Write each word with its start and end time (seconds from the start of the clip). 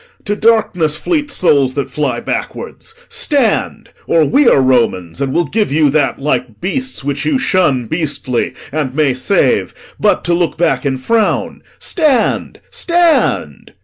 To 0.25 0.35
darkness 0.35 0.97
fleet 0.97 1.29
souls 1.29 1.75
that 1.75 1.91
fly 1.91 2.19
backwards! 2.19 2.95
Stand; 3.07 3.91
Or 4.07 4.25
we 4.25 4.47
are 4.47 4.59
Romans 4.59 5.21
and 5.21 5.31
will 5.31 5.45
give 5.45 5.71
you 5.71 5.91
that, 5.91 6.17
Like 6.17 6.59
beasts, 6.59 7.03
which 7.03 7.23
you 7.23 7.37
shun 7.37 7.85
beastly, 7.85 8.55
and 8.71 8.95
may 8.95 9.13
save 9.13 9.75
But 9.99 10.23
to 10.23 10.33
look 10.33 10.57
back 10.57 10.87
in 10.87 10.97
frown. 10.97 11.61
Stand, 11.77 12.59
stand!' 12.71 13.73